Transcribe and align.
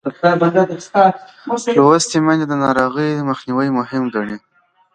لوستې 1.77 2.17
میندې 2.25 2.45
د 2.49 2.53
ناروغۍ 2.63 3.11
مخنیوی 3.29 3.69
مهم 3.77 4.03
ګڼي. 4.15 4.37